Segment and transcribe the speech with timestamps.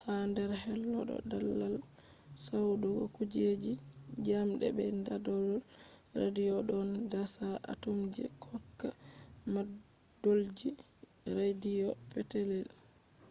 [0.07, 3.71] ha nder hollo ɗo daldal dasugo kujeji
[4.19, 5.47] njamɗe be ɗaɗol
[6.19, 8.87] radiyo ɗon dasa atomji hokka
[9.53, 10.69] mandolji
[11.37, 12.67] radiyo petetel